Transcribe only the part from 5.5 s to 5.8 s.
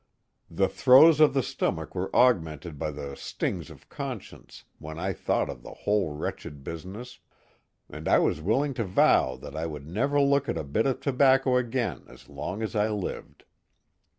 the